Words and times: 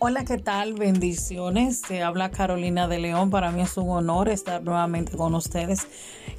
Hola, 0.00 0.24
¿qué 0.24 0.38
tal? 0.38 0.74
Bendiciones. 0.74 1.80
Se 1.80 2.04
habla 2.04 2.30
Carolina 2.30 2.86
de 2.86 3.00
León. 3.00 3.30
Para 3.30 3.50
mí 3.50 3.62
es 3.62 3.76
un 3.76 3.90
honor 3.90 4.28
estar 4.28 4.62
nuevamente 4.62 5.16
con 5.16 5.34
ustedes. 5.34 5.88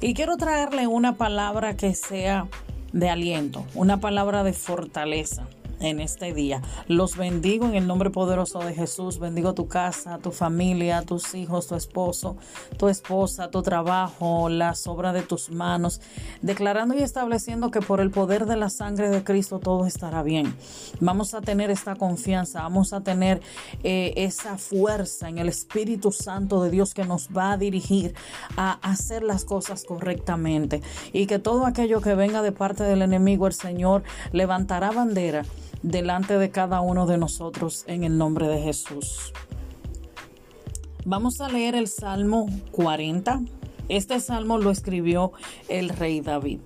Y 0.00 0.14
quiero 0.14 0.38
traerle 0.38 0.86
una 0.86 1.18
palabra 1.18 1.76
que 1.76 1.94
sea 1.94 2.48
de 2.94 3.10
aliento, 3.10 3.66
una 3.74 4.00
palabra 4.00 4.44
de 4.44 4.54
fortaleza 4.54 5.46
en 5.80 6.00
este 6.00 6.32
día. 6.32 6.62
Los 6.86 7.16
bendigo 7.16 7.66
en 7.66 7.74
el 7.74 7.86
nombre 7.86 8.10
poderoso 8.10 8.60
de 8.60 8.74
Jesús. 8.74 9.18
Bendigo 9.18 9.54
tu 9.54 9.66
casa, 9.66 10.18
tu 10.18 10.30
familia, 10.30 11.02
tus 11.02 11.34
hijos, 11.34 11.66
tu 11.66 11.74
esposo, 11.74 12.36
tu 12.76 12.88
esposa, 12.88 13.50
tu 13.50 13.62
trabajo, 13.62 14.48
las 14.48 14.86
obras 14.86 15.14
de 15.14 15.22
tus 15.22 15.50
manos, 15.50 16.00
declarando 16.42 16.94
y 16.94 17.02
estableciendo 17.02 17.70
que 17.70 17.80
por 17.80 18.00
el 18.00 18.10
poder 18.10 18.46
de 18.46 18.56
la 18.56 18.70
sangre 18.70 19.10
de 19.10 19.24
Cristo 19.24 19.58
todo 19.58 19.86
estará 19.86 20.22
bien. 20.22 20.54
Vamos 21.00 21.34
a 21.34 21.40
tener 21.40 21.70
esta 21.70 21.96
confianza, 21.96 22.62
vamos 22.62 22.92
a 22.92 23.00
tener 23.00 23.40
eh, 23.82 24.12
esa 24.16 24.58
fuerza 24.58 25.28
en 25.28 25.38
el 25.38 25.48
Espíritu 25.48 26.12
Santo 26.12 26.62
de 26.62 26.70
Dios 26.70 26.94
que 26.94 27.04
nos 27.04 27.28
va 27.28 27.52
a 27.52 27.56
dirigir 27.56 28.14
a 28.56 28.72
hacer 28.82 29.22
las 29.22 29.44
cosas 29.44 29.84
correctamente 29.84 30.82
y 31.12 31.26
que 31.26 31.38
todo 31.38 31.66
aquello 31.66 32.00
que 32.00 32.14
venga 32.14 32.42
de 32.42 32.52
parte 32.52 32.84
del 32.84 33.02
enemigo, 33.02 33.46
el 33.46 33.52
Señor 33.52 34.02
levantará 34.32 34.90
bandera 34.90 35.44
delante 35.82 36.38
de 36.38 36.50
cada 36.50 36.80
uno 36.80 37.06
de 37.06 37.18
nosotros 37.18 37.84
en 37.86 38.04
el 38.04 38.18
nombre 38.18 38.48
de 38.48 38.60
Jesús. 38.60 39.32
Vamos 41.04 41.40
a 41.40 41.48
leer 41.48 41.74
el 41.74 41.88
Salmo 41.88 42.46
40. 42.72 43.42
Este 43.88 44.20
salmo 44.20 44.58
lo 44.58 44.70
escribió 44.70 45.32
el 45.68 45.88
rey 45.88 46.20
David. 46.20 46.60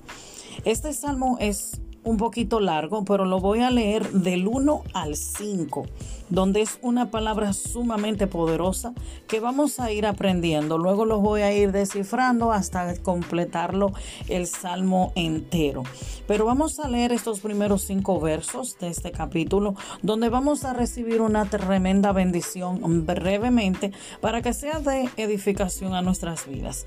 Este 0.64 0.92
salmo 0.92 1.36
es 1.41 1.80
un 2.02 2.16
poquito 2.16 2.60
largo, 2.60 3.05
pero 3.05 3.24
lo 3.24 3.41
voy 3.41 3.60
a 3.60 3.70
leer 3.70 4.10
del 4.10 4.47
1 4.47 4.83
al 4.92 5.17
5, 5.17 5.86
donde 6.28 6.62
es 6.62 6.78
una 6.83 7.11
palabra 7.11 7.53
sumamente 7.53 8.27
poderosa 8.27 8.92
que 9.27 9.41
vamos 9.41 9.80
a 9.80 9.92
ir 9.92 10.06
aprendiendo. 10.06 10.78
Luego 10.78 11.05
lo 11.05 11.20
voy 11.20 11.42
a 11.42 11.53
ir 11.53 11.72
descifrando 11.72 12.53
hasta 12.53 12.97
completarlo 13.03 13.92
el 14.28 14.47
salmo 14.47 15.12
entero. 15.14 15.83
Pero 16.27 16.47
vamos 16.47 16.78
a 16.80 16.89
leer 16.89 17.12
estos 17.12 17.41
primeros 17.41 17.83
cinco 17.83 18.20
versos 18.20 18.78
de 18.78 18.89
este 18.89 19.12
capítulo, 19.12 19.75
donde 20.02 20.28
vamos 20.28 20.64
a 20.64 20.72
recibir 20.72 21.20
una 21.20 21.45
tremenda 21.47 22.12
bendición 22.12 23.06
brevemente 23.06 23.92
para 24.20 24.42
que 24.42 24.52
sea 24.52 24.80
de 24.80 25.08
edificación 25.17 25.95
a 25.95 26.02
nuestras 26.02 26.47
vidas. 26.47 26.84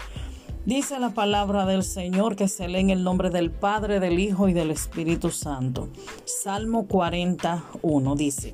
Dice 0.67 0.99
la 0.99 1.11
palabra 1.11 1.65
del 1.65 1.81
Señor 1.81 2.35
que 2.35 2.49
se 2.49 2.67
lee 2.67 2.81
en 2.81 2.89
el 2.89 3.01
nombre 3.01 3.29
del 3.29 3.51
Padre, 3.51 4.01
del 4.01 4.19
Hijo 4.19 4.49
y 4.49 4.53
del 4.53 4.69
Espíritu 4.69 5.29
Santo. 5.29 5.87
Salmo 6.25 6.87
41 6.87 8.15
dice, 8.17 8.53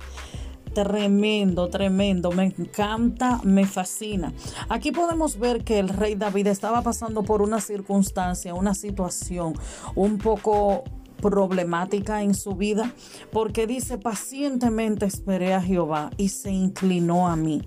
Tremendo, 0.73 1.67
tremendo, 1.69 2.31
me 2.31 2.45
encanta, 2.45 3.41
me 3.43 3.65
fascina. 3.65 4.31
Aquí 4.69 4.91
podemos 4.91 5.37
ver 5.37 5.65
que 5.65 5.79
el 5.79 5.89
rey 5.89 6.15
David 6.15 6.47
estaba 6.47 6.81
pasando 6.81 7.23
por 7.23 7.41
una 7.41 7.59
circunstancia, 7.59 8.53
una 8.53 8.73
situación 8.73 9.53
un 9.95 10.17
poco 10.17 10.85
problemática 11.21 12.23
en 12.23 12.33
su 12.33 12.55
vida, 12.55 12.93
porque 13.33 13.67
dice, 13.67 13.97
pacientemente 13.97 15.05
esperé 15.05 15.53
a 15.53 15.61
Jehová 15.61 16.09
y 16.15 16.29
se 16.29 16.51
inclinó 16.51 17.27
a 17.27 17.35
mí 17.35 17.61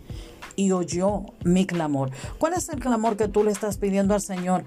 y 0.56 0.72
oyó 0.72 1.22
mi 1.44 1.66
clamor. 1.66 2.10
¿Cuál 2.38 2.54
es 2.54 2.68
el 2.70 2.80
clamor 2.80 3.18
que 3.18 3.28
tú 3.28 3.44
le 3.44 3.50
estás 3.50 3.76
pidiendo 3.76 4.14
al 4.14 4.22
Señor 4.22 4.64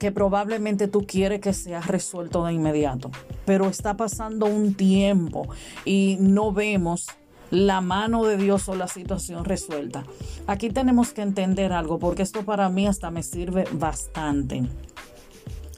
que 0.00 0.10
probablemente 0.10 0.88
tú 0.88 1.06
quieres 1.06 1.40
que 1.40 1.52
sea 1.52 1.80
resuelto 1.80 2.44
de 2.44 2.52
inmediato? 2.52 3.10
Pero 3.44 3.68
está 3.68 3.96
pasando 3.96 4.46
un 4.46 4.74
tiempo 4.74 5.48
y 5.84 6.18
no 6.20 6.52
vemos 6.52 7.06
la 7.50 7.80
mano 7.80 8.24
de 8.24 8.36
Dios 8.36 8.68
o 8.68 8.74
la 8.74 8.88
situación 8.88 9.44
resuelta. 9.44 10.04
Aquí 10.46 10.70
tenemos 10.70 11.12
que 11.12 11.22
entender 11.22 11.72
algo 11.72 11.98
porque 11.98 12.22
esto 12.22 12.44
para 12.44 12.68
mí 12.68 12.86
hasta 12.86 13.10
me 13.10 13.22
sirve 13.22 13.64
bastante. 13.72 14.64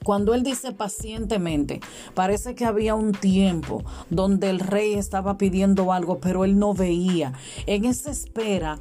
Cuando 0.05 0.33
él 0.33 0.43
dice 0.43 0.73
pacientemente, 0.73 1.81
parece 2.15 2.55
que 2.55 2.65
había 2.65 2.95
un 2.95 3.13
tiempo 3.13 3.85
donde 4.09 4.49
el 4.49 4.61
rey 4.61 4.95
estaba 4.95 5.37
pidiendo 5.37 5.93
algo, 5.93 6.19
pero 6.19 6.45
él 6.45 6.59
no 6.59 6.73
veía. 6.73 7.35
En 7.67 7.85
esa 7.85 8.11
espera, 8.11 8.79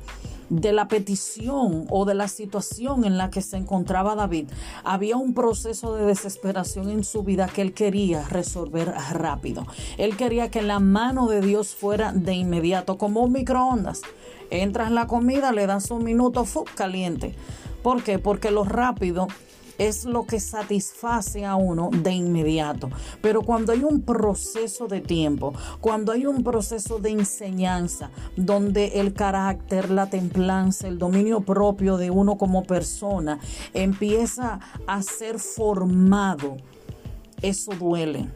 de 0.50 0.72
la 0.74 0.88
petición 0.88 1.86
o 1.90 2.06
de 2.06 2.14
la 2.14 2.28
situación 2.28 3.06
en 3.06 3.18
la 3.18 3.30
que 3.30 3.42
se 3.42 3.58
encontraba 3.58 4.16
David, 4.16 4.50
había 4.84 5.18
un 5.18 5.34
proceso 5.34 5.96
de 5.96 6.06
desesperación 6.06 6.90
en 6.90 7.04
su 7.04 7.24
vida 7.24 7.48
que 7.48 7.62
él 7.62 7.74
quería 7.74 8.28
resolver 8.28 8.94
rápido. 9.12 9.66
Él 9.98 10.16
quería 10.18 10.50
que 10.50 10.62
la 10.62 10.80
mano 10.80 11.28
de 11.28 11.42
Dios 11.42 11.76
fuera 11.76 12.14
de 12.14 12.34
inmediato, 12.34 12.98
como 12.98 13.22
un 13.22 13.32
microondas. 13.32 14.02
Entras 14.50 14.92
la 14.92 15.08
comida, 15.08 15.52
le 15.52 15.68
das 15.68 15.92
un 15.92 16.04
minuto, 16.04 16.46
fu, 16.46 16.64
caliente. 16.76 17.36
¿Por 17.84 18.04
qué? 18.04 18.20
Porque 18.20 18.52
lo 18.52 18.64
rápido 18.64 19.28
es 19.78 20.06
lo 20.06 20.26
que 20.26 20.40
satisface 20.40 21.46
a 21.46 21.56
uno 21.56 21.90
de 21.92 22.12
inmediato. 22.12 22.90
Pero 23.22 23.42
cuando 23.42 23.72
hay 23.72 23.84
un 23.84 24.02
proceso 24.02 24.88
de 24.88 25.02
tiempo, 25.02 25.54
cuando 25.82 26.12
hay 26.12 26.26
un 26.26 26.44
proceso 26.44 27.00
de 27.00 27.12
enseñanza, 27.12 28.10
donde 28.36 29.00
el 29.00 29.14
carácter, 29.14 29.90
la 29.90 30.10
templanza, 30.10 30.88
el 30.88 30.98
dominio 30.98 31.42
propio 31.42 31.98
de 31.98 32.12
uno 32.12 32.38
como 32.38 32.64
persona 32.64 33.40
empieza 33.74 34.60
a 34.86 35.02
ser 35.02 35.40
formado, 35.40 36.58
eso 37.42 37.72
duele. 37.74 38.30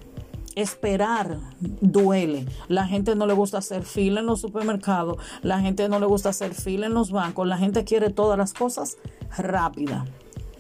Esperar 0.54 1.40
duele. 1.80 2.46
La 2.68 2.86
gente 2.86 3.16
no 3.16 3.26
le 3.26 3.34
gusta 3.34 3.60
hacer 3.60 3.84
fila 3.84 4.20
en 4.20 4.26
los 4.26 4.42
supermercados, 4.42 5.16
la 5.42 5.62
gente 5.62 5.88
no 5.88 5.98
le 5.98 6.06
gusta 6.06 6.30
hacer 6.30 6.54
fila 6.54 6.88
en 6.88 6.94
los 6.94 7.12
bancos, 7.12 7.48
la 7.48 7.58
gente 7.58 7.86
quiere 7.86 8.10
todas 8.10 8.38
las 8.38 8.54
cosas 8.54 8.98
rápidas 9.38 10.04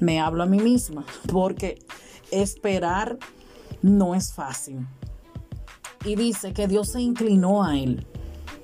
me 0.01 0.19
hablo 0.19 0.43
a 0.43 0.45
mí 0.45 0.59
misma, 0.59 1.05
porque 1.31 1.79
esperar 2.31 3.17
no 3.81 4.13
es 4.15 4.33
fácil. 4.33 4.85
Y 6.03 6.15
dice 6.15 6.53
que 6.53 6.67
Dios 6.67 6.89
se 6.89 7.01
inclinó 7.01 7.63
a 7.63 7.77
él 7.77 8.05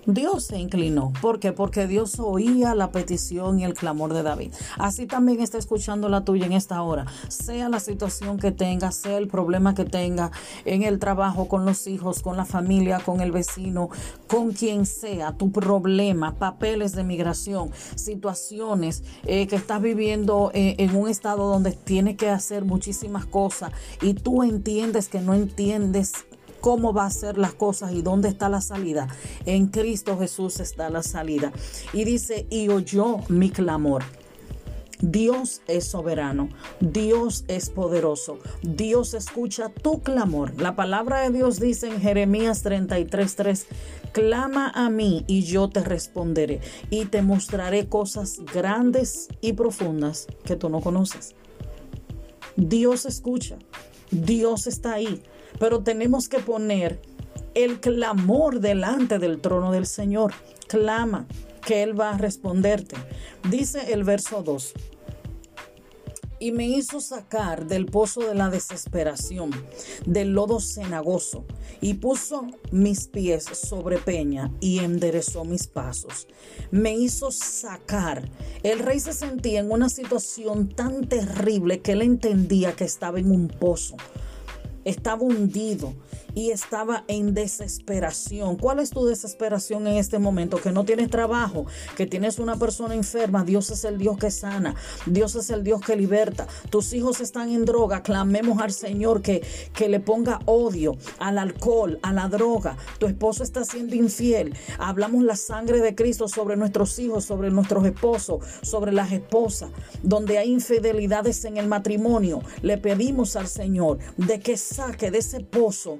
Dios 0.08 0.46
se 0.46 0.58
inclinó. 0.58 1.12
¿Por 1.22 1.40
qué? 1.40 1.52
Porque 1.52 1.86
Dios 1.86 2.18
oía 2.18 2.74
la 2.76 2.92
petición 2.94 3.60
y 3.60 3.66
el 3.66 3.74
clamor 3.74 4.14
de 4.14 4.24
David. 4.24 4.54
Así 4.78 5.06
también 5.06 5.42
está 5.42 5.58
escuchando 5.58 6.08
la 6.08 6.24
tuya 6.24 6.46
en 6.46 6.54
esta 6.54 6.82
hora. 6.82 7.06
Sea 7.28 7.68
la 7.68 7.82
situación 7.82 8.40
que 8.40 8.54
tenga, 8.54 8.92
sea 8.92 9.18
el 9.18 9.28
problema 9.28 9.76
que 9.76 9.84
tenga 9.84 10.32
en 10.64 10.84
el 10.84 11.00
trabajo, 11.00 11.50
con 11.50 11.66
los 11.66 11.88
hijos, 11.88 12.22
con 12.22 12.38
la 12.38 12.46
familia, 12.46 13.00
con 13.00 13.20
el 13.20 13.34
vecino, 13.34 13.90
con 14.28 14.54
quien 14.54 14.86
sea, 14.86 15.34
tu 15.34 15.52
problema, 15.52 16.36
papeles 16.36 16.94
de 16.94 17.04
migración, 17.04 17.72
situaciones 17.96 19.04
eh, 19.26 19.48
que 19.48 19.58
estás 19.58 19.82
viviendo 19.82 20.52
eh, 20.54 20.76
en 20.78 20.96
un 20.96 21.10
estado 21.10 21.50
donde 21.50 21.74
tienes 21.74 22.16
que 22.16 22.30
hacer 22.30 22.64
muchísimas 22.64 23.26
cosas 23.26 23.74
y 24.02 24.14
tú 24.14 24.42
entiendes 24.44 25.10
que 25.10 25.20
no 25.20 25.34
entiendes 25.34 26.14
cómo 26.62 26.94
va 26.94 27.06
a 27.06 27.12
ser 27.12 27.38
las 27.38 27.54
cosas 27.54 27.94
y 27.94 28.02
dónde 28.02 28.30
está 28.30 28.50
la 28.50 28.62
salida. 28.62 29.08
En 29.46 29.68
Cristo 29.68 30.18
Jesús 30.18 30.60
está 30.60 30.90
la 30.90 31.04
salida. 31.04 31.52
Y 31.94 32.04
dice, 32.04 32.48
y 32.50 32.70
oyó 32.70 33.18
mi 33.30 33.50
clamor. 33.50 34.04
Dios 35.00 35.62
es 35.68 35.86
soberano, 35.86 36.50
Dios 36.80 37.46
es 37.48 37.70
poderoso, 37.70 38.40
Dios 38.64 39.14
escucha 39.14 39.70
tu 39.70 40.02
clamor. 40.02 40.60
La 40.60 40.76
palabra 40.76 41.22
de 41.22 41.30
Dios 41.30 41.60
dice 41.60 41.88
en 41.88 42.02
Jeremías 42.02 42.66
33:3, 42.66 43.68
clama 44.12 44.72
a 44.74 44.90
mí 44.90 45.24
y 45.28 45.44
yo 45.44 45.70
te 45.70 45.82
responderé 45.82 46.62
y 46.90 47.06
te 47.06 47.22
mostraré 47.22 47.88
cosas 47.88 48.40
grandes 48.52 49.28
y 49.40 49.54
profundas 49.54 50.26
que 50.44 50.56
tú 50.56 50.68
no 50.70 50.82
conoces. 50.82 51.36
Dios 52.56 53.06
escucha, 53.06 53.60
Dios 54.10 54.66
está 54.66 54.94
ahí, 54.94 55.22
pero 55.60 55.84
tenemos 55.84 56.30
que 56.30 56.40
poner 56.40 57.00
el 57.54 57.80
clamor 57.80 58.60
delante 58.60 59.20
del 59.20 59.42
trono 59.42 59.72
del 59.72 59.88
Señor. 59.88 60.34
Clama, 60.68 61.28
que 61.66 61.84
Él 61.84 62.00
va 62.00 62.12
a 62.12 62.18
responderte. 62.18 62.96
Dice 63.50 63.94
el 63.94 64.04
verso 64.04 64.44
2. 64.44 64.74
Y 66.40 66.52
me 66.52 66.68
hizo 66.68 67.02
sacar 67.02 67.66
del 67.66 67.88
pozo 67.88 68.22
de 68.22 68.36
la 68.36 68.50
desesperación, 68.50 69.50
del 70.06 70.34
lodo 70.34 70.60
cenagoso, 70.60 71.46
y 71.82 71.96
puso 71.96 72.46
mis 72.72 73.08
pies 73.08 73.46
sobre 73.46 73.98
peña 73.98 74.52
y 74.60 74.80
enderezó 74.80 75.46
mis 75.46 75.66
pasos. 75.66 76.28
Me 76.70 76.96
hizo 76.96 77.32
sacar. 77.32 78.30
El 78.62 78.78
rey 78.78 79.00
se 79.00 79.14
sentía 79.14 79.62
en 79.62 79.72
una 79.72 79.90
situación 79.90 80.70
tan 80.70 81.08
terrible 81.08 81.82
que 81.82 81.94
él 81.94 82.04
entendía 82.04 82.76
que 82.76 82.84
estaba 82.84 83.20
en 83.20 83.32
un 83.32 83.48
pozo 83.48 83.98
estaba 84.88 85.22
hundido 85.22 85.94
y 86.34 86.52
estaba 86.52 87.04
en 87.08 87.34
desesperación. 87.34 88.58
¿Cuál 88.58 88.80
es 88.80 88.92
tu 88.92 89.06
desesperación 89.06 89.88
en 89.88 89.98
este 89.98 90.20
momento? 90.20 90.58
Que 90.58 90.72
no 90.72 90.86
tienes 90.86 91.10
trabajo, 91.10 91.66
que 91.96 92.06
tienes 92.06 92.38
una 92.38 92.58
persona 92.58 92.94
enferma. 92.94 93.44
Dios 93.44 93.72
es 93.72 93.84
el 93.86 93.98
Dios 93.98 94.18
que 94.18 94.30
sana, 94.30 94.76
Dios 95.08 95.36
es 95.36 95.50
el 95.50 95.64
Dios 95.64 95.82
que 95.82 95.96
liberta. 95.96 96.48
Tus 96.70 96.94
hijos 96.94 97.22
están 97.22 97.50
en 97.50 97.66
droga. 97.66 98.04
Clamemos 98.04 98.62
al 98.62 98.72
Señor 98.72 99.24
que, 99.24 99.44
que 99.74 99.90
le 99.90 100.00
ponga 100.00 100.40
odio 100.46 100.96
al 101.18 101.40
alcohol, 101.40 102.00
a 102.04 102.14
la 102.14 102.28
droga. 102.28 102.78
Tu 103.00 103.08
esposo 103.08 103.44
está 103.44 103.66
siendo 103.66 103.96
infiel. 103.96 104.54
Hablamos 104.78 105.24
la 105.24 105.36
sangre 105.36 105.82
de 105.82 105.96
Cristo 105.96 106.28
sobre 106.28 106.56
nuestros 106.56 107.00
hijos, 107.00 107.26
sobre 107.26 107.50
nuestros 107.50 107.84
esposos, 107.86 108.46
sobre 108.62 108.92
las 108.92 109.12
esposas. 109.12 109.72
Donde 110.04 110.38
hay 110.38 110.52
infidelidades 110.52 111.44
en 111.46 111.58
el 111.58 111.68
matrimonio, 111.68 112.44
le 112.62 112.78
pedimos 112.78 113.36
al 113.36 113.48
Señor 113.48 113.98
de 114.18 114.40
que 114.40 114.56
saque 114.78 115.10
de 115.10 115.18
ese 115.18 115.40
pozo 115.40 115.98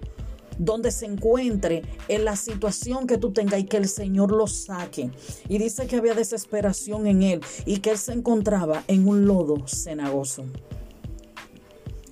donde 0.60 0.92
se 0.92 1.08
encuentre 1.08 1.82
en 2.08 2.26
la 2.26 2.36
situación 2.36 3.08
que 3.08 3.18
tú 3.18 3.34
tengas 3.34 3.60
y 3.60 3.64
que 3.64 3.78
el 3.78 3.88
Señor 3.88 4.32
lo 4.32 4.46
saque. 4.46 5.10
Y 5.50 5.58
dice 5.58 5.88
que 5.88 5.96
había 5.96 6.14
desesperación 6.14 7.08
en 7.08 7.24
él 7.24 7.42
y 7.66 7.80
que 7.80 7.90
él 7.90 7.98
se 7.98 8.14
encontraba 8.14 8.84
en 8.88 9.08
un 9.08 9.26
lodo 9.26 9.68
cenagoso. 9.68 10.46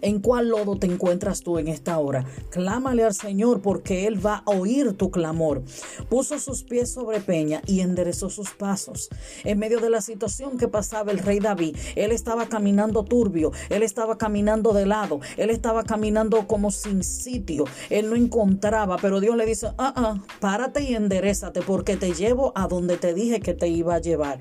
¿En 0.01 0.19
cuál 0.19 0.49
lodo 0.49 0.77
te 0.77 0.87
encuentras 0.87 1.41
tú 1.41 1.57
en 1.57 1.67
esta 1.67 1.97
hora? 1.97 2.25
Clámale 2.49 3.03
al 3.03 3.13
Señor 3.13 3.61
porque 3.61 4.07
Él 4.07 4.23
va 4.25 4.43
a 4.45 4.51
oír 4.51 4.93
tu 4.93 5.11
clamor. 5.11 5.63
Puso 6.09 6.39
sus 6.39 6.63
pies 6.63 6.91
sobre 6.91 7.19
peña 7.19 7.61
y 7.65 7.81
enderezó 7.81 8.29
sus 8.29 8.51
pasos. 8.51 9.09
En 9.43 9.59
medio 9.59 9.79
de 9.79 9.89
la 9.89 10.01
situación 10.01 10.57
que 10.57 10.67
pasaba 10.67 11.11
el 11.11 11.19
rey 11.19 11.39
David, 11.39 11.75
Él 11.95 12.11
estaba 12.11 12.47
caminando 12.47 13.03
turbio, 13.03 13.51
Él 13.69 13.83
estaba 13.83 14.17
caminando 14.17 14.73
de 14.73 14.85
lado, 14.85 15.19
Él 15.37 15.49
estaba 15.49 15.83
caminando 15.83 16.47
como 16.47 16.71
sin 16.71 17.03
sitio. 17.03 17.65
Él 17.89 18.09
no 18.09 18.15
encontraba, 18.15 18.97
pero 18.97 19.19
Dios 19.19 19.35
le 19.35 19.45
dice, 19.45 19.67
ah, 19.77 19.93
ah, 19.95 20.23
párate 20.39 20.83
y 20.83 20.95
enderezate 20.95 21.61
porque 21.61 21.97
te 21.97 22.13
llevo 22.13 22.51
a 22.55 22.67
donde 22.67 22.97
te 22.97 23.13
dije 23.13 23.39
que 23.39 23.53
te 23.53 23.67
iba 23.67 23.95
a 23.95 23.99
llevar. 23.99 24.39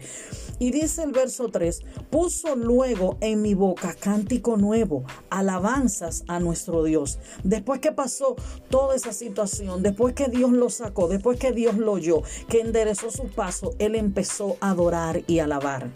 Y 0.58 0.70
dice 0.70 1.02
el 1.02 1.12
verso 1.12 1.48
3, 1.48 1.82
puso 2.10 2.54
luego 2.56 3.16
en 3.20 3.42
mi 3.42 3.54
boca 3.54 3.94
cántico 3.98 4.56
nuevo, 4.56 5.04
alabanzas 5.44 6.24
a 6.26 6.40
nuestro 6.40 6.82
Dios. 6.84 7.18
Después 7.42 7.80
que 7.80 7.92
pasó 7.92 8.36
toda 8.70 8.96
esa 8.96 9.12
situación, 9.12 9.82
después 9.82 10.14
que 10.14 10.28
Dios 10.28 10.52
lo 10.52 10.70
sacó, 10.70 11.08
después 11.08 11.38
que 11.38 11.52
Dios 11.52 11.76
lo 11.76 11.92
oyó, 11.92 12.22
que 12.48 12.60
enderezó 12.60 13.10
su 13.10 13.28
paso, 13.28 13.74
él 13.78 13.94
empezó 13.94 14.56
a 14.60 14.70
adorar 14.70 15.22
y 15.26 15.38
alabar. 15.38 15.90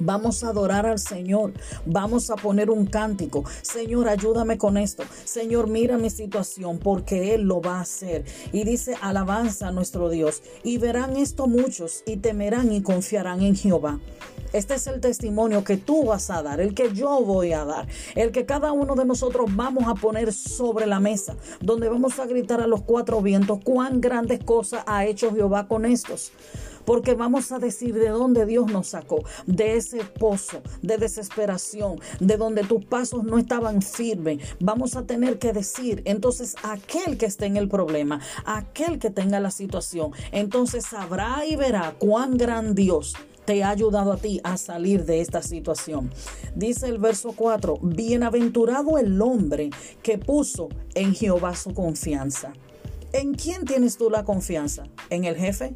Vamos 0.00 0.44
a 0.44 0.50
adorar 0.50 0.86
al 0.86 1.00
Señor. 1.00 1.52
Vamos 1.84 2.30
a 2.30 2.36
poner 2.36 2.70
un 2.70 2.86
cántico. 2.86 3.44
Señor, 3.62 4.08
ayúdame 4.08 4.56
con 4.56 4.76
esto. 4.76 5.02
Señor, 5.24 5.66
mira 5.66 5.98
mi 5.98 6.10
situación 6.10 6.78
porque 6.78 7.34
Él 7.34 7.42
lo 7.42 7.60
va 7.60 7.78
a 7.78 7.80
hacer. 7.80 8.24
Y 8.52 8.62
dice, 8.62 8.94
alabanza 9.00 9.68
a 9.68 9.72
nuestro 9.72 10.08
Dios. 10.08 10.42
Y 10.62 10.78
verán 10.78 11.16
esto 11.16 11.48
muchos 11.48 12.04
y 12.06 12.18
temerán 12.18 12.70
y 12.72 12.82
confiarán 12.82 13.42
en 13.42 13.56
Jehová. 13.56 13.98
Este 14.52 14.74
es 14.74 14.86
el 14.86 15.00
testimonio 15.00 15.62
que 15.62 15.76
tú 15.76 16.06
vas 16.06 16.30
a 16.30 16.42
dar, 16.42 16.60
el 16.60 16.74
que 16.74 16.92
yo 16.94 17.20
voy 17.20 17.52
a 17.52 17.64
dar, 17.64 17.86
el 18.14 18.32
que 18.32 18.46
cada 18.46 18.72
uno 18.72 18.94
de 18.94 19.04
nosotros 19.04 19.54
vamos 19.54 19.84
a 19.86 19.94
poner 19.94 20.32
sobre 20.32 20.86
la 20.86 21.00
mesa, 21.00 21.36
donde 21.60 21.88
vamos 21.88 22.18
a 22.18 22.26
gritar 22.26 22.60
a 22.60 22.66
los 22.66 22.82
cuatro 22.82 23.20
vientos 23.20 23.60
cuán 23.62 24.00
grandes 24.00 24.42
cosas 24.42 24.82
ha 24.86 25.04
hecho 25.04 25.34
Jehová 25.34 25.68
con 25.68 25.84
estos 25.84 26.32
porque 26.88 27.12
vamos 27.12 27.52
a 27.52 27.58
decir 27.58 27.94
de 27.94 28.08
dónde 28.08 28.46
Dios 28.46 28.72
nos 28.72 28.88
sacó, 28.88 29.22
de 29.44 29.76
ese 29.76 30.02
pozo 30.04 30.62
de 30.80 30.96
desesperación, 30.96 32.00
de 32.18 32.38
donde 32.38 32.64
tus 32.64 32.82
pasos 32.82 33.24
no 33.24 33.36
estaban 33.36 33.82
firmes. 33.82 34.38
Vamos 34.58 34.96
a 34.96 35.02
tener 35.02 35.38
que 35.38 35.52
decir, 35.52 36.00
entonces 36.06 36.56
aquel 36.62 37.18
que 37.18 37.26
esté 37.26 37.44
en 37.44 37.58
el 37.58 37.68
problema, 37.68 38.22
aquel 38.46 38.98
que 38.98 39.10
tenga 39.10 39.38
la 39.38 39.50
situación, 39.50 40.12
entonces 40.32 40.86
sabrá 40.86 41.44
y 41.46 41.56
verá 41.56 41.94
cuán 41.98 42.38
gran 42.38 42.74
Dios 42.74 43.14
te 43.48 43.64
ha 43.64 43.70
ayudado 43.70 44.12
a 44.12 44.18
ti 44.18 44.42
a 44.44 44.58
salir 44.58 45.06
de 45.06 45.22
esta 45.22 45.40
situación. 45.40 46.10
Dice 46.54 46.86
el 46.86 46.98
verso 46.98 47.32
4, 47.34 47.78
bienaventurado 47.80 48.98
el 48.98 49.22
hombre 49.22 49.70
que 50.02 50.18
puso 50.18 50.68
en 50.94 51.14
Jehová 51.14 51.56
su 51.56 51.72
confianza. 51.72 52.52
¿En 53.14 53.32
quién 53.32 53.64
tienes 53.64 53.96
tú 53.96 54.10
la 54.10 54.22
confianza? 54.22 54.84
¿En 55.08 55.24
el 55.24 55.34
jefe? 55.34 55.74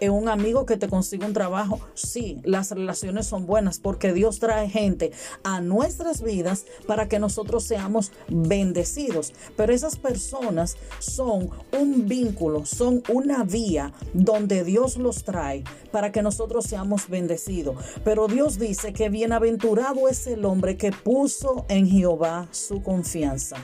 En 0.00 0.12
un 0.12 0.28
amigo 0.28 0.66
que 0.66 0.76
te 0.76 0.88
consiga 0.88 1.26
un 1.26 1.32
trabajo. 1.32 1.80
Sí, 1.94 2.40
las 2.44 2.70
relaciones 2.70 3.26
son 3.26 3.46
buenas 3.46 3.78
porque 3.78 4.12
Dios 4.12 4.38
trae 4.38 4.68
gente 4.68 5.12
a 5.44 5.60
nuestras 5.60 6.22
vidas 6.22 6.64
para 6.86 7.08
que 7.08 7.18
nosotros 7.18 7.64
seamos 7.64 8.12
bendecidos. 8.28 9.32
Pero 9.56 9.72
esas 9.72 9.96
personas 9.96 10.76
son 10.98 11.50
un 11.78 12.06
vínculo, 12.06 12.64
son 12.66 13.02
una 13.08 13.44
vía 13.44 13.92
donde 14.14 14.64
Dios 14.64 14.96
los 14.96 15.24
trae 15.24 15.64
para 15.90 16.12
que 16.12 16.22
nosotros 16.22 16.66
seamos 16.66 17.08
bendecidos. 17.08 17.76
Pero 18.04 18.28
Dios 18.28 18.58
dice 18.58 18.92
que 18.92 19.08
bienaventurado 19.08 20.08
es 20.08 20.26
el 20.26 20.44
hombre 20.44 20.76
que 20.76 20.92
puso 20.92 21.64
en 21.68 21.88
Jehová 21.88 22.48
su 22.50 22.82
confianza. 22.82 23.56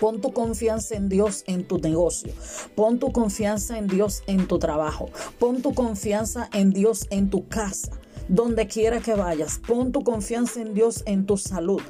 Pon 0.00 0.20
tu 0.20 0.32
confianza 0.32 0.94
en 0.94 1.08
Dios 1.08 1.42
en 1.46 1.64
tu 1.66 1.78
negocio. 1.78 2.32
Pon 2.74 2.98
tu 2.98 3.12
confianza 3.12 3.78
en 3.78 3.86
Dios 3.86 4.22
en 4.26 4.46
tu 4.46 4.58
trabajo. 4.58 5.08
Pon 5.38 5.62
tu 5.62 5.72
confianza 5.72 6.48
en 6.52 6.70
Dios 6.70 7.06
en 7.10 7.30
tu 7.30 7.48
casa 7.48 7.90
donde 8.28 8.66
quiera 8.66 9.00
que 9.00 9.14
vayas. 9.14 9.60
Pon 9.66 9.92
tu 9.92 10.02
confianza 10.02 10.60
en 10.60 10.74
Dios 10.74 11.02
en 11.06 11.26
tu 11.26 11.36
salud. 11.36 11.80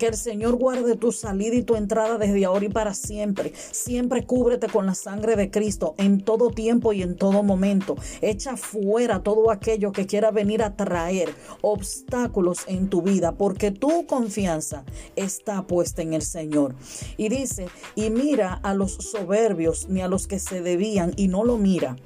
Que 0.00 0.06
el 0.06 0.16
Señor 0.16 0.56
guarde 0.56 0.96
tu 0.96 1.12
salida 1.12 1.56
y 1.56 1.62
tu 1.62 1.76
entrada 1.76 2.16
desde 2.16 2.46
ahora 2.46 2.64
y 2.64 2.70
para 2.70 2.94
siempre. 2.94 3.52
Siempre 3.54 4.24
cúbrete 4.24 4.66
con 4.66 4.86
la 4.86 4.94
sangre 4.94 5.36
de 5.36 5.50
Cristo 5.50 5.94
en 5.98 6.22
todo 6.22 6.48
tiempo 6.48 6.94
y 6.94 7.02
en 7.02 7.16
todo 7.16 7.42
momento. 7.42 7.96
Echa 8.22 8.56
fuera 8.56 9.22
todo 9.22 9.50
aquello 9.50 9.92
que 9.92 10.06
quiera 10.06 10.30
venir 10.30 10.62
a 10.62 10.74
traer 10.74 11.34
obstáculos 11.60 12.60
en 12.66 12.88
tu 12.88 13.02
vida, 13.02 13.32
porque 13.32 13.72
tu 13.72 14.06
confianza 14.06 14.84
está 15.16 15.66
puesta 15.66 16.00
en 16.00 16.14
el 16.14 16.22
Señor. 16.22 16.74
Y 17.18 17.28
dice, 17.28 17.66
y 17.94 18.08
mira 18.08 18.54
a 18.54 18.72
los 18.72 18.94
soberbios 18.94 19.90
ni 19.90 20.00
a 20.00 20.08
los 20.08 20.26
que 20.26 20.38
se 20.38 20.62
debían 20.62 21.12
y 21.18 21.28
no 21.28 21.44
lo 21.44 21.58
mira 21.58 21.96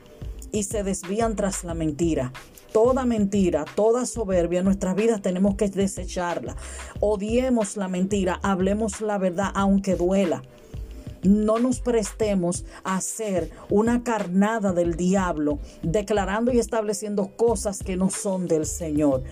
y 0.50 0.64
se 0.64 0.82
desvían 0.82 1.36
tras 1.36 1.62
la 1.62 1.74
mentira 1.74 2.32
toda 2.74 3.06
mentira, 3.06 3.64
toda 3.76 4.04
soberbia 4.04 4.58
en 4.58 4.64
nuestras 4.64 4.96
vidas 4.96 5.22
tenemos 5.22 5.54
que 5.54 5.68
desecharla. 5.68 6.56
Odiemos 6.98 7.76
la 7.76 7.86
mentira, 7.86 8.40
hablemos 8.42 9.00
la 9.00 9.16
verdad 9.16 9.52
aunque 9.54 9.94
duela. 9.94 10.42
No 11.22 11.60
nos 11.60 11.78
prestemos 11.78 12.64
a 12.82 12.96
hacer 12.96 13.52
una 13.70 14.02
carnada 14.02 14.72
del 14.72 14.96
diablo, 14.96 15.60
declarando 15.82 16.52
y 16.52 16.58
estableciendo 16.58 17.30
cosas 17.36 17.80
que 17.80 17.96
no 17.96 18.10
son 18.10 18.48
del 18.48 18.66
Señor. 18.66 19.22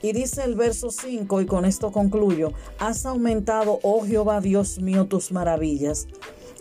Y 0.00 0.12
dice 0.12 0.44
el 0.44 0.54
verso 0.54 0.90
5, 0.90 1.42
y 1.42 1.46
con 1.46 1.66
esto 1.66 1.92
concluyo, 1.92 2.54
has 2.78 3.04
aumentado, 3.04 3.78
oh 3.82 4.06
Jehová 4.06 4.40
Dios 4.40 4.80
mío, 4.80 5.04
tus 5.04 5.32
maravillas 5.32 6.06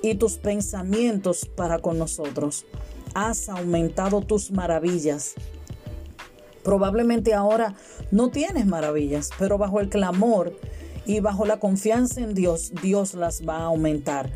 y 0.02 0.16
tus 0.16 0.34
pensamientos 0.34 1.46
para 1.46 1.80
con 1.80 1.98
nosotros. 1.98 2.66
Has 3.14 3.48
aumentado 3.48 4.20
tus 4.20 4.52
maravillas 4.52 5.36
Probablemente 6.66 7.36
ahora 7.36 7.76
no 8.12 8.32
tienes 8.32 8.66
maravillas, 8.66 9.30
pero 9.40 9.58
bajo 9.58 9.80
el 9.80 9.88
clamor 9.88 10.52
y 11.06 11.20
bajo 11.20 11.46
la 11.46 11.60
confianza 11.60 12.20
en 12.22 12.34
Dios, 12.34 12.74
Dios 12.82 13.14
las 13.14 13.48
va 13.48 13.60
a 13.60 13.66
aumentar. 13.66 14.32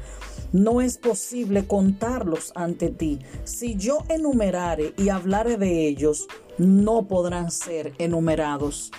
no 0.52 0.82
es 0.82 0.98
posible 0.98 1.68
contarlos 1.68 2.52
ante 2.56 2.90
ti. 2.90 3.20
Si 3.44 3.76
yo 3.76 4.00
enumerare 4.10 4.94
y 4.98 5.10
hablare 5.10 5.58
de 5.58 5.88
ellos, 5.88 6.28
no 6.58 7.08
podrán 7.08 7.52
ser 7.52 7.94
enumerados. 8.00 8.92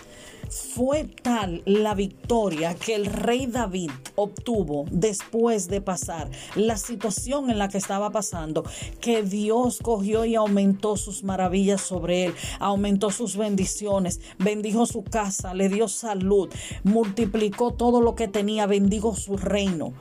Fue 0.51 1.05
tal 1.05 1.63
la 1.65 1.95
victoria 1.95 2.75
que 2.75 2.97
el 2.97 3.07
rey 3.07 3.47
David 3.47 3.93
obtuvo 4.17 4.85
después 4.91 5.69
de 5.69 5.81
pasar 5.81 6.29
la 6.57 6.77
situación 6.77 7.51
en 7.51 7.59
la 7.59 7.69
que 7.69 7.79
estaba 7.79 8.11
pasando, 8.11 8.65
que 9.01 9.23
Dios 9.23 9.79
cogió 9.81 10.25
y 10.25 10.35
aumentó 10.35 10.97
sus 10.97 11.23
maravillas 11.23 11.81
sobre 11.81 12.25
él, 12.27 12.35
aumentó 12.59 13.11
sus 13.11 13.37
bendiciones, 13.37 14.21
bendijo 14.39 14.87
su 14.87 15.05
casa, 15.05 15.55
le 15.55 15.69
dio 15.69 15.87
salud, 15.87 16.51
multiplicó 16.83 17.73
todo 17.73 18.01
lo 18.01 18.17
que 18.17 18.27
tenía, 18.27 18.67
bendijo 18.67 19.15
su 19.15 19.37
reino 19.37 19.93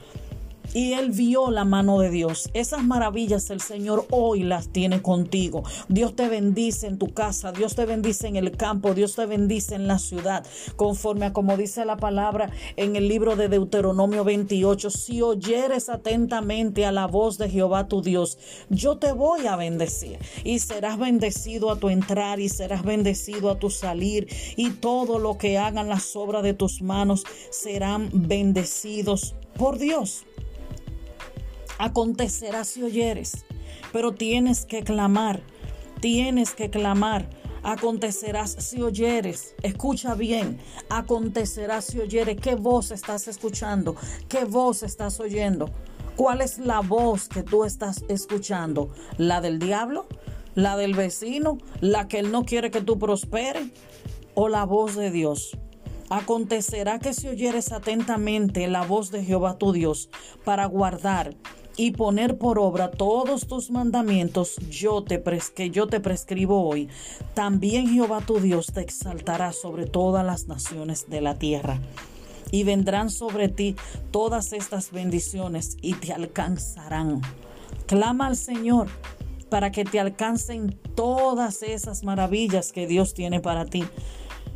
y 0.73 0.93
él 0.93 1.11
vio 1.11 1.51
la 1.51 1.65
mano 1.65 1.99
de 1.99 2.09
Dios. 2.09 2.49
Esas 2.53 2.83
maravillas 2.83 3.49
el 3.49 3.61
Señor 3.61 4.05
hoy 4.11 4.43
las 4.43 4.69
tiene 4.69 5.01
contigo. 5.01 5.63
Dios 5.87 6.15
te 6.15 6.27
bendice 6.29 6.87
en 6.87 6.97
tu 6.97 7.13
casa, 7.13 7.51
Dios 7.51 7.75
te 7.75 7.85
bendice 7.85 8.27
en 8.27 8.35
el 8.35 8.55
campo, 8.55 8.93
Dios 8.93 9.15
te 9.15 9.25
bendice 9.25 9.75
en 9.75 9.87
la 9.87 9.99
ciudad, 9.99 10.45
conforme 10.75 11.27
a 11.27 11.33
como 11.33 11.57
dice 11.57 11.85
la 11.85 11.97
palabra 11.97 12.51
en 12.75 12.95
el 12.95 13.07
libro 13.07 13.35
de 13.35 13.49
Deuteronomio 13.49 14.23
28. 14.23 14.89
Si 14.89 15.21
oyeres 15.21 15.89
atentamente 15.89 16.85
a 16.85 16.91
la 16.91 17.07
voz 17.07 17.37
de 17.37 17.49
Jehová 17.49 17.87
tu 17.87 18.01
Dios, 18.01 18.37
yo 18.69 18.97
te 18.97 19.11
voy 19.11 19.47
a 19.47 19.55
bendecir 19.55 20.17
y 20.43 20.59
serás 20.59 20.97
bendecido 20.97 21.71
a 21.71 21.79
tu 21.79 21.89
entrar 21.89 22.39
y 22.39 22.49
serás 22.49 22.83
bendecido 22.83 23.49
a 23.49 23.59
tu 23.59 23.69
salir 23.69 24.27
y 24.55 24.71
todo 24.71 25.19
lo 25.19 25.37
que 25.37 25.57
hagan 25.57 25.89
las 25.89 26.15
obras 26.15 26.43
de 26.43 26.53
tus 26.53 26.81
manos 26.81 27.23
serán 27.49 28.09
bendecidos 28.13 29.35
por 29.57 29.77
Dios 29.77 30.25
acontecerá 31.79 32.65
si 32.65 32.83
oyeres, 32.83 33.45
pero 33.91 34.11
tienes 34.11 34.65
que 34.65 34.83
clamar, 34.83 35.41
tienes 36.01 36.51
que 36.51 36.69
clamar. 36.69 37.27
Acontecerás 37.61 38.51
si 38.51 38.81
oyeres, 38.81 39.55
escucha 39.63 40.13
bien, 40.13 40.59
acontecerá 40.89 41.81
si 41.81 41.99
oyeres, 41.99 42.37
¿qué 42.39 42.55
voz 42.55 42.91
estás 42.91 43.27
escuchando? 43.27 43.95
¿Qué 44.29 44.45
voz 44.45 44.83
estás 44.83 45.19
oyendo? 45.19 45.69
¿Cuál 46.15 46.41
es 46.41 46.59
la 46.59 46.79
voz 46.81 47.27
que 47.27 47.43
tú 47.43 47.65
estás 47.65 48.05
escuchando? 48.07 48.93
¿La 49.17 49.41
del 49.41 49.59
diablo? 49.59 50.05
¿La 50.55 50.77
del 50.77 50.93
vecino? 50.93 51.57
¿La 51.81 52.07
que 52.07 52.19
él 52.19 52.31
no 52.31 52.45
quiere 52.45 52.71
que 52.71 52.81
tú 52.81 52.97
prospere? 52.97 53.71
¿O 54.35 54.47
la 54.47 54.65
voz 54.65 54.95
de 54.95 55.11
Dios? 55.11 55.57
Acontecerá 56.09 56.99
que 56.99 57.13
si 57.13 57.27
oyeres 57.27 57.71
atentamente 57.71 58.67
la 58.67 58.83
voz 58.83 59.11
de 59.11 59.23
Jehová 59.23 59.57
tu 59.57 59.73
Dios 59.73 60.09
para 60.43 60.65
guardar 60.65 61.35
y 61.79 61.91
poner 61.91 62.37
por 62.37 62.59
obra 62.59 62.91
todos 62.91 63.47
tus 63.47 63.71
mandamientos 63.71 64.57
yo 64.69 65.01
te 65.01 65.23
que 65.55 65.69
yo 65.69 65.87
te 65.87 66.01
prescribo 66.01 66.67
hoy, 66.67 66.89
también 67.33 67.87
Jehová 67.87 68.19
tu 68.19 68.41
Dios 68.41 68.65
te 68.73 68.81
exaltará 68.81 69.53
sobre 69.53 69.85
todas 69.85 70.25
las 70.25 70.49
naciones 70.49 71.09
de 71.09 71.21
la 71.21 71.35
tierra. 71.35 71.79
Y 72.51 72.65
vendrán 72.65 73.09
sobre 73.09 73.47
ti 73.47 73.77
todas 74.11 74.51
estas 74.51 74.91
bendiciones 74.91 75.77
y 75.81 75.93
te 75.93 76.11
alcanzarán. 76.11 77.21
Clama 77.85 78.27
al 78.27 78.35
Señor 78.35 78.87
para 79.47 79.71
que 79.71 79.85
te 79.85 80.01
alcancen 80.01 80.77
todas 80.95 81.63
esas 81.63 82.03
maravillas 82.03 82.73
que 82.73 82.87
Dios 82.87 83.13
tiene 83.13 83.39
para 83.39 83.63
ti. 83.63 83.85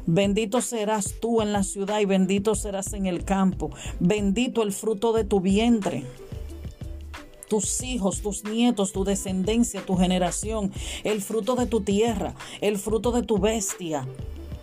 Bendito 0.06 0.60
serás 0.60 1.16
tú 1.22 1.42
en 1.42 1.54
la 1.54 1.64
ciudad 1.64 2.02
y 2.02 2.06
bendito 2.06 2.54
serás 2.54 2.92
en 2.92 3.06
el 3.06 3.24
campo. 3.24 3.70
Bendito 4.02 4.62
el 4.62 4.74
fruto 4.74 5.14
de 5.14 5.24
tu 5.24 5.40
vientre 5.40 6.04
tus 7.54 7.84
hijos, 7.84 8.22
tus 8.22 8.44
nietos, 8.46 8.94
tu 8.94 9.04
descendencia, 9.04 9.86
tu 9.86 9.96
generación, 9.96 10.72
el 11.04 11.22
fruto 11.22 11.54
de 11.54 11.68
tu 11.68 11.82
tierra, 11.82 12.34
el 12.62 12.80
fruto 12.80 13.12
de 13.12 13.22
tu 13.22 13.38
bestia, 13.38 14.08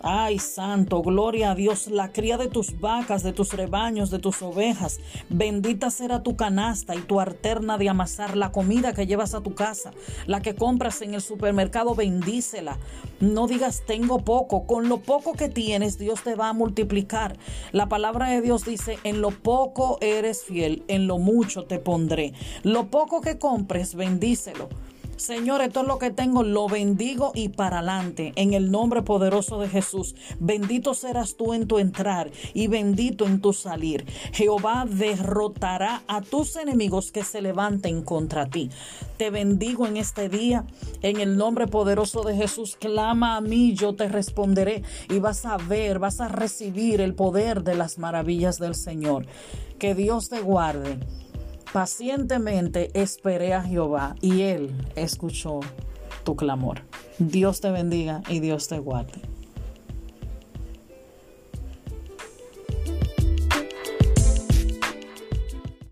Ay, 0.03 0.39
santo, 0.39 1.03
gloria 1.03 1.51
a 1.51 1.55
Dios, 1.55 1.89
la 1.89 2.11
cría 2.11 2.39
de 2.39 2.49
tus 2.49 2.81
vacas, 2.81 3.23
de 3.23 3.35
tus 3.35 3.53
rebaños, 3.53 4.11
de 4.11 4.19
tus 4.19 4.41
ovejas. 4.41 4.99
Bendita 5.29 5.91
será 5.91 6.23
tu 6.23 6.37
canasta 6.37 6.95
y 6.95 7.01
tu 7.01 7.21
arterna 7.21 7.77
de 7.77 7.91
amasar, 7.91 8.35
la 8.35 8.51
comida 8.51 8.95
que 8.95 9.07
llevas 9.07 9.35
a 9.35 9.43
tu 9.43 9.55
casa, 9.55 9.91
la 10.27 10.41
que 10.41 10.55
compras 10.55 11.03
en 11.03 11.13
el 11.13 11.21
supermercado, 11.21 11.95
bendícela. 11.95 12.79
No 13.21 13.47
digas 13.47 13.83
tengo 13.87 14.25
poco, 14.25 14.67
con 14.67 14.89
lo 14.89 15.03
poco 15.03 15.35
que 15.35 15.51
tienes 15.51 15.99
Dios 15.99 16.23
te 16.23 16.35
va 16.35 16.49
a 16.49 16.55
multiplicar. 16.55 17.37
La 17.73 17.91
palabra 17.91 18.31
de 18.31 18.41
Dios 18.41 18.65
dice, 18.65 18.99
en 19.05 19.21
lo 19.21 19.33
poco 19.33 19.99
eres 20.01 20.45
fiel, 20.45 20.83
en 20.89 21.09
lo 21.09 21.19
mucho 21.19 21.65
te 21.65 21.79
pondré. 21.79 22.33
Lo 22.63 22.91
poco 22.91 23.21
que 23.21 23.39
compres, 23.39 23.95
bendícelo. 23.95 24.71
Señor, 25.21 25.61
esto 25.61 25.83
es 25.83 25.87
lo 25.87 25.99
que 25.99 26.11
tengo, 26.11 26.43
lo 26.43 26.67
bendigo 26.67 27.33
y 27.35 27.51
para 27.51 27.81
adelante, 27.81 28.33
en 28.37 28.55
el 28.55 28.71
nombre 28.71 29.03
poderoso 29.03 29.61
de 29.61 29.69
Jesús. 29.69 30.15
Bendito 30.39 30.95
serás 30.95 31.37
tú 31.37 31.53
en 31.53 31.69
tu 31.69 31.79
entrar 31.79 32.31
y 32.55 32.69
bendito 32.69 33.27
en 33.27 33.43
tu 33.43 33.53
salir. 33.53 34.07
Jehová 34.33 34.87
derrotará 34.89 36.03
a 36.07 36.23
tus 36.23 36.57
enemigos 36.57 37.13
que 37.13 37.23
se 37.23 37.43
levanten 37.43 38.03
contra 38.03 38.49
ti. 38.49 38.71
Te 39.19 39.29
bendigo 39.29 39.87
en 39.87 39.99
este 39.99 40.31
día, 40.31 40.65
en 41.03 41.21
el 41.21 41.37
nombre 41.37 41.67
poderoso 41.67 42.23
de 42.23 42.35
Jesús. 42.35 42.77
Clama 42.81 43.37
a 43.37 43.43
mí, 43.43 43.75
yo 43.75 43.95
te 43.95 44.09
responderé 44.09 44.85
y 45.11 45.19
vas 45.19 45.45
a 45.45 45.59
ver, 45.59 45.99
vas 45.99 46.23
a 46.23 46.29
recibir 46.29 47.03
el 47.03 47.15
poder 47.15 47.63
de 47.63 47.75
las 47.75 47.99
maravillas 47.99 48.59
del 48.59 48.75
Señor. 48.75 49.27
Que 49.79 49.95
Dios 49.95 50.31
te 50.31 50.41
guarde 50.41 50.99
Pacientemente 51.73 52.91
esperé 52.95 53.55
a 53.55 53.63
Jehová 53.63 54.17
y 54.21 54.43
él 54.43 54.75
escuchó 54.97 55.61
tu 56.25 56.35
clamor. 56.35 56.81
Dios 57.21 57.61
te 57.61 57.71
bendiga 57.71 58.23
y 58.29 58.41
Dios 58.41 58.67
te 58.67 58.81
guarde. 58.81 59.30